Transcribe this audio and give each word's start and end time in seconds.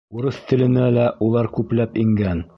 Урыҫ 0.19 0.39
теленә 0.51 0.87
лә 0.95 1.05
улар 1.27 1.53
күпләп 1.59 2.03
ингән. 2.07 2.47